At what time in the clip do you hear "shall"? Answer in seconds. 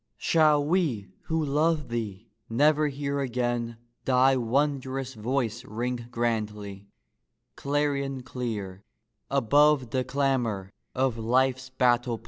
0.17-0.65